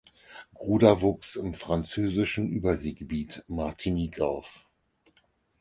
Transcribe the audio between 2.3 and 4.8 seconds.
Überseegebiet Martinique auf.